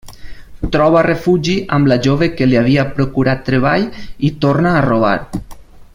[0.75, 3.87] Troba refugi amb la jove que li havia procurat treball
[4.31, 5.17] i torna a robar.